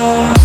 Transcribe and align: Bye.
Bye. 0.00 0.39